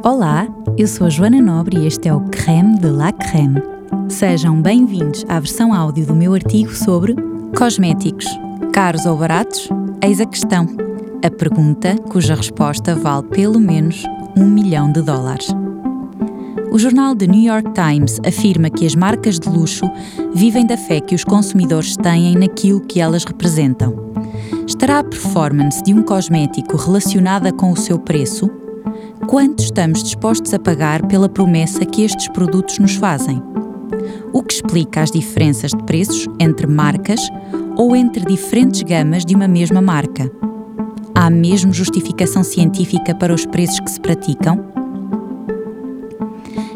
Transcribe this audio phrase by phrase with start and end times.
[0.00, 0.48] Olá,
[0.78, 3.62] eu sou a Joana Nobre e este é o Creme de la Creme.
[4.08, 7.14] Sejam bem-vindos à versão áudio do meu artigo sobre
[7.56, 8.24] cosméticos,
[8.72, 9.68] caros ou baratos?
[10.02, 10.66] Eis a questão.
[11.22, 14.02] A pergunta cuja resposta vale pelo menos
[14.36, 15.48] um milhão de dólares.
[16.72, 19.84] O jornal The New York Times afirma que as marcas de luxo
[20.34, 23.94] vivem da fé que os consumidores têm naquilo que elas representam.
[24.66, 28.50] Estará a performance de um cosmético relacionada com o seu preço?
[29.26, 33.42] Quanto estamos dispostos a pagar pela promessa que estes produtos nos fazem?
[34.32, 37.20] O que explica as diferenças de preços entre marcas
[37.76, 40.30] ou entre diferentes gamas de uma mesma marca?
[41.14, 44.64] Há mesmo justificação científica para os preços que se praticam?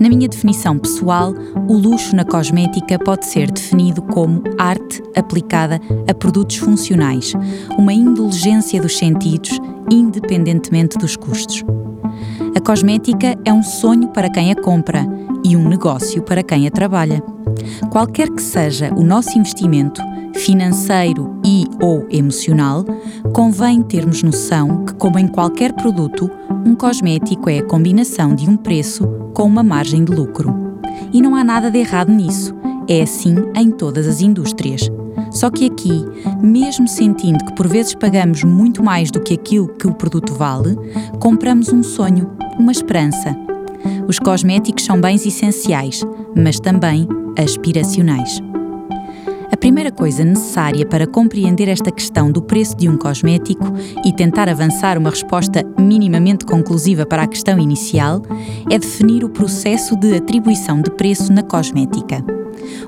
[0.00, 1.34] Na minha definição pessoal,
[1.68, 5.78] o luxo na cosmética pode ser definido como arte aplicada
[6.08, 7.34] a produtos funcionais,
[7.76, 11.62] uma indulgência dos sentidos, independentemente dos custos.
[12.54, 15.06] A cosmética é um sonho para quem a compra
[15.44, 17.22] e um negócio para quem a trabalha.
[17.90, 20.02] Qualquer que seja o nosso investimento,
[20.34, 22.84] financeiro e ou emocional,
[23.32, 26.28] convém termos noção que, como em qualquer produto,
[26.66, 30.52] um cosmético é a combinação de um preço com uma margem de lucro.
[31.12, 32.54] E não há nada de errado nisso.
[32.88, 34.90] É assim em todas as indústrias.
[35.40, 36.04] Só que aqui,
[36.42, 40.76] mesmo sentindo que por vezes pagamos muito mais do que aquilo que o produto vale,
[41.18, 43.34] compramos um sonho, uma esperança.
[44.06, 46.04] Os cosméticos são bens essenciais,
[46.36, 48.42] mas também aspiracionais.
[49.50, 53.64] A primeira coisa necessária para compreender esta questão do preço de um cosmético
[54.04, 58.20] e tentar avançar uma resposta minimamente conclusiva para a questão inicial
[58.70, 62.22] é definir o processo de atribuição de preço na cosmética.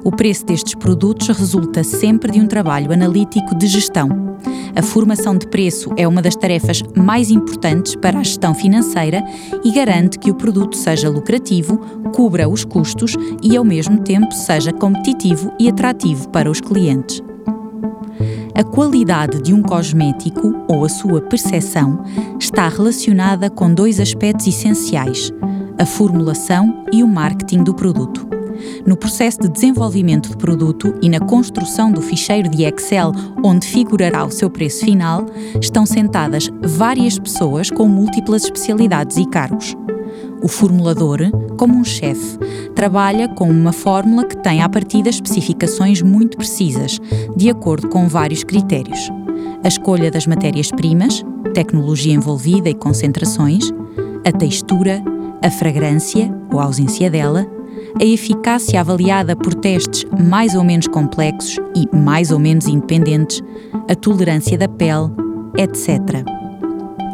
[0.05, 4.33] O preço destes produtos resulta sempre de um trabalho analítico de gestão.
[4.75, 9.23] A formação de preço é uma das tarefas mais importantes para a gestão financeira
[9.63, 11.79] e garante que o produto seja lucrativo,
[12.15, 17.23] cubra os custos e, ao mesmo tempo, seja competitivo e atrativo para os clientes.
[18.55, 22.05] A qualidade de um cosmético ou a sua percepção
[22.39, 25.33] está relacionada com dois aspectos essenciais:
[25.79, 28.42] a formulação e o marketing do produto.
[28.87, 33.13] No processo de desenvolvimento de produto e na construção do ficheiro de Excel
[33.45, 35.27] onde figurará o seu preço final,
[35.61, 39.77] estão sentadas várias pessoas com múltiplas especialidades e cargos.
[40.43, 41.21] O formulador,
[41.57, 42.37] como um chefe,
[42.75, 46.99] trabalha com uma fórmula que tem à partida especificações muito precisas,
[47.37, 49.09] de acordo com vários critérios.
[49.63, 51.23] A escolha das matérias-primas,
[51.55, 53.71] tecnologia envolvida e concentrações,
[54.27, 55.03] a textura,
[55.41, 57.47] a fragrância ou a ausência dela,
[58.01, 63.43] a eficácia avaliada por testes mais ou menos complexos e mais ou menos independentes,
[63.89, 65.11] a tolerância da pele,
[65.57, 66.25] etc.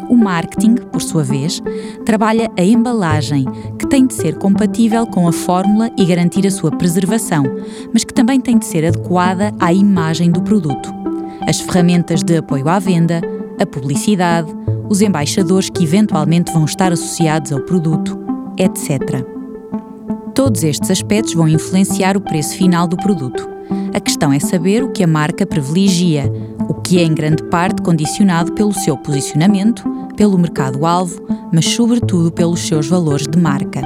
[0.09, 1.61] O marketing, por sua vez,
[2.05, 3.45] trabalha a embalagem,
[3.79, 7.45] que tem de ser compatível com a fórmula e garantir a sua preservação,
[7.93, 10.95] mas que também tem de ser adequada à imagem do produto.
[11.47, 13.21] As ferramentas de apoio à venda,
[13.61, 14.51] a publicidade,
[14.89, 18.19] os embaixadores que eventualmente vão estar associados ao produto,
[18.57, 19.38] etc.
[20.39, 23.45] Todos estes aspectos vão influenciar o preço final do produto.
[23.93, 26.33] A questão é saber o que a marca privilegia,
[26.69, 29.83] o que é em grande parte condicionado pelo seu posicionamento,
[30.17, 31.21] pelo mercado-alvo,
[31.53, 33.83] mas sobretudo pelos seus valores de marca.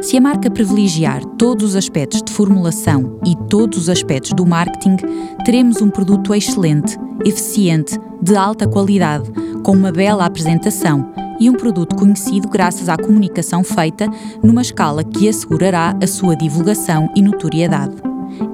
[0.00, 4.96] Se a marca privilegiar todos os aspectos de formulação e todos os aspectos do marketing,
[5.44, 9.30] teremos um produto excelente, eficiente, de alta qualidade,
[9.62, 11.12] com uma bela apresentação
[11.44, 14.08] e um produto conhecido graças à comunicação feita
[14.42, 17.96] numa escala que assegurará a sua divulgação e notoriedade.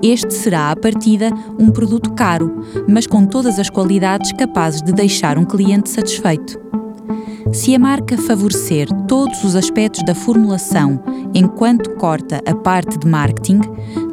[0.03, 5.39] Este será, à partida, um produto caro, mas com todas as qualidades capazes de deixar
[5.39, 6.59] um cliente satisfeito.
[7.53, 11.03] Se a marca favorecer todos os aspectos da formulação
[11.35, 13.61] enquanto corta a parte de marketing,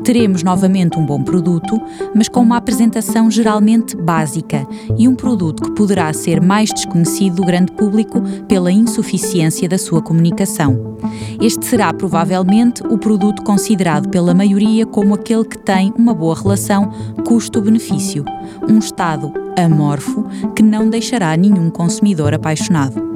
[0.04, 1.80] teremos novamente um bom produto,
[2.16, 4.66] mas com uma apresentação geralmente básica
[4.98, 10.02] e um produto que poderá ser mais desconhecido do grande público pela insuficiência da sua
[10.02, 10.98] comunicação.
[11.40, 16.92] Este será provavelmente o produto considerado pela maioria como aquele que tem uma boa relação
[17.26, 18.26] custo-benefício,
[18.68, 20.26] um estado amorfo
[20.56, 23.07] que não deixará nenhum consumidor apaixonado.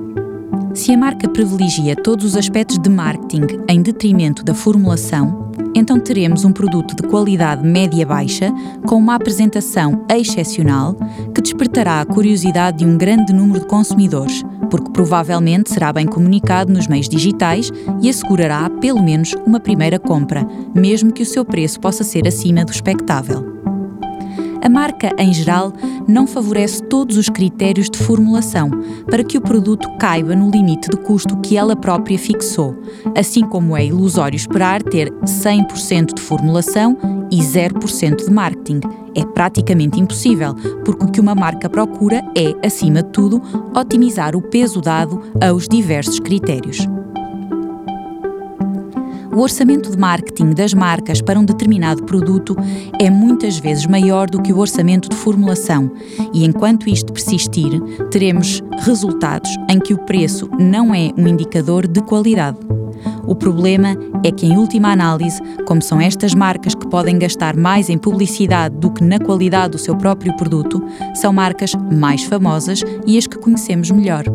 [0.73, 6.45] Se a marca privilegia todos os aspectos de marketing em detrimento da formulação, então teremos
[6.45, 8.51] um produto de qualidade média-baixa
[8.85, 10.95] com uma apresentação excepcional
[11.35, 16.71] que despertará a curiosidade de um grande número de consumidores, porque provavelmente será bem comunicado
[16.71, 17.69] nos meios digitais
[18.01, 22.63] e assegurará pelo menos uma primeira compra, mesmo que o seu preço possa ser acima
[22.63, 23.60] do expectável.
[24.61, 25.73] A marca, em geral,
[26.07, 28.69] não favorece todos os critérios de formulação
[29.09, 32.75] para que o produto caiba no limite de custo que ela própria fixou,
[33.17, 36.95] assim como é ilusório esperar ter 100% de formulação
[37.31, 38.81] e 0% de marketing.
[39.15, 40.53] É praticamente impossível,
[40.85, 43.41] porque o que uma marca procura é, acima de tudo,
[43.75, 46.87] otimizar o peso dado aos diversos critérios.
[49.33, 52.53] O orçamento de marketing das marcas para um determinado produto
[52.99, 55.89] é muitas vezes maior do que o orçamento de formulação,
[56.33, 57.79] e enquanto isto persistir,
[58.09, 62.57] teremos resultados em que o preço não é um indicador de qualidade.
[63.25, 67.89] O problema é que, em última análise, como são estas marcas que podem gastar mais
[67.89, 70.83] em publicidade do que na qualidade do seu próprio produto,
[71.15, 74.25] são marcas mais famosas e as que conhecemos melhor.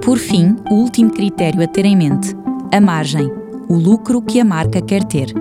[0.00, 2.36] Por fim, o último critério a ter em mente:
[2.72, 3.39] a margem
[3.70, 5.32] o lucro que a marca quer ter.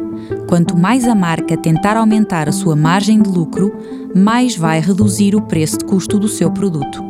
[0.47, 3.73] Quanto mais a marca tentar aumentar a sua margem de lucro,
[4.15, 7.03] mais vai reduzir o preço de custo do seu produto.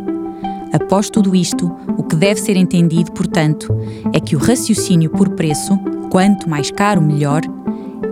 [0.71, 3.67] Após tudo isto, o que deve ser entendido, portanto,
[4.13, 5.77] é que o raciocínio por preço,
[6.09, 7.41] quanto mais caro, melhor,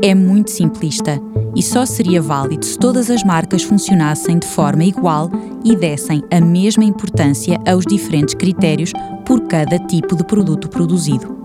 [0.01, 1.17] é muito simplista
[1.55, 5.31] e só seria válido se todas as marcas funcionassem de forma igual
[5.63, 8.91] e dessem a mesma importância aos diferentes critérios
[9.25, 11.37] por cada tipo de produto produzido.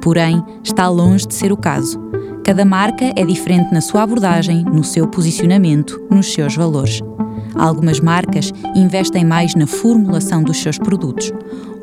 [0.00, 2.00] Porém, está longe de ser o caso.
[2.44, 7.00] Cada marca é diferente na sua abordagem, no seu posicionamento, nos seus valores.
[7.54, 11.30] Algumas marcas investem mais na formulação dos seus produtos.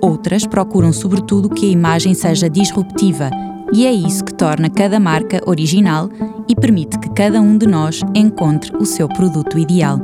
[0.01, 3.29] Outras procuram, sobretudo, que a imagem seja disruptiva,
[3.71, 6.09] e é isso que torna cada marca original
[6.47, 9.99] e permite que cada um de nós encontre o seu produto ideal.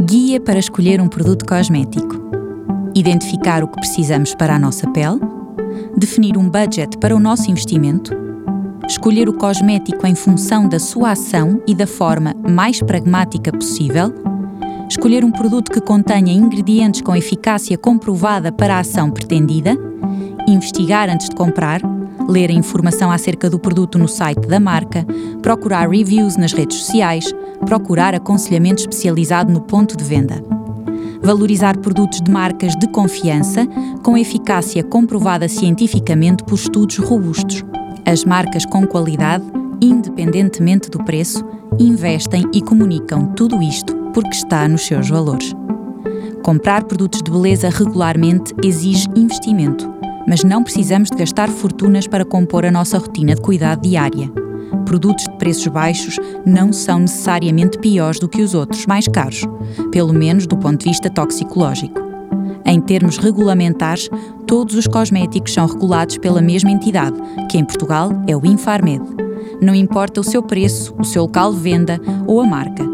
[0.00, 2.16] Guia para escolher um produto cosmético:
[2.94, 5.20] identificar o que precisamos para a nossa pele
[5.96, 8.12] definir um budget para o nosso investimento,
[8.86, 14.12] escolher o cosmético em função da sua ação e da forma mais pragmática possível,
[14.88, 19.76] escolher um produto que contenha ingredientes com eficácia comprovada para a ação pretendida,
[20.46, 21.80] investigar antes de comprar,
[22.28, 25.04] ler a informação acerca do produto no site da marca,
[25.42, 27.32] procurar reviews nas redes sociais,
[27.64, 30.55] procurar aconselhamento especializado no ponto de venda
[31.26, 33.66] valorizar produtos de marcas de confiança
[34.04, 37.64] com eficácia comprovada cientificamente por estudos robustos.
[38.04, 39.44] As marcas com qualidade,
[39.82, 41.44] independentemente do preço,
[41.80, 45.52] investem e comunicam tudo isto porque está nos seus valores.
[46.44, 49.92] Comprar produtos de beleza regularmente exige investimento,
[50.28, 54.30] mas não precisamos de gastar fortunas para compor a nossa rotina de cuidado diária
[54.84, 59.42] produtos de preços baixos não são necessariamente piores do que os outros mais caros,
[59.90, 62.00] pelo menos do ponto de vista toxicológico.
[62.64, 64.08] Em termos regulamentares,
[64.46, 67.16] todos os cosméticos são regulados pela mesma entidade,
[67.50, 69.04] que em Portugal é o Infarmed.
[69.62, 72.84] Não importa o seu preço, o seu local de venda ou a marca,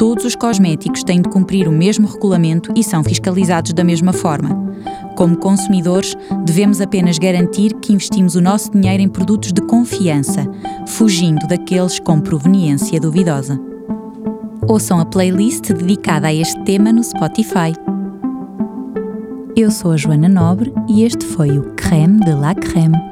[0.00, 4.70] todos os cosméticos têm de cumprir o mesmo regulamento e são fiscalizados da mesma forma.
[5.16, 10.46] Como consumidores, devemos apenas garantir que investimos o nosso dinheiro em produtos de confiança,
[10.86, 13.60] fugindo daqueles com proveniência duvidosa.
[14.68, 17.72] Ouçam a playlist dedicada a este tema no Spotify.
[19.56, 23.09] Eu sou a Joana Nobre e este foi o Creme de la Creme.